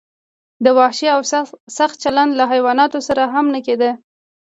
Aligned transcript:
دا 0.63 0.71
وحشي 0.77 1.07
او 1.15 1.21
سخت 1.77 1.95
چلند 2.03 2.31
له 2.39 2.43
حیواناتو 2.51 2.99
سره 3.07 3.23
هم 3.33 3.45
نه 3.53 3.59
کیده. 3.67 3.91